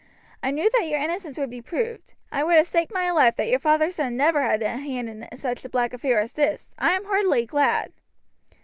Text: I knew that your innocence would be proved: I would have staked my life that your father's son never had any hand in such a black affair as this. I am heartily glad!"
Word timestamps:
I 0.41 0.49
knew 0.49 0.67
that 0.71 0.87
your 0.87 0.99
innocence 0.99 1.37
would 1.37 1.51
be 1.51 1.61
proved: 1.61 2.15
I 2.31 2.43
would 2.43 2.55
have 2.57 2.67
staked 2.67 2.91
my 2.91 3.11
life 3.11 3.35
that 3.35 3.49
your 3.49 3.59
father's 3.59 3.97
son 3.97 4.17
never 4.17 4.41
had 4.41 4.63
any 4.63 4.95
hand 4.95 5.07
in 5.07 5.37
such 5.37 5.63
a 5.63 5.69
black 5.69 5.93
affair 5.93 6.19
as 6.19 6.33
this. 6.33 6.73
I 6.79 6.93
am 6.93 7.05
heartily 7.05 7.45
glad!" 7.45 7.93